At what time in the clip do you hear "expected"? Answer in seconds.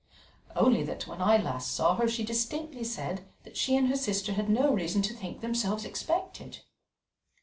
5.85-6.61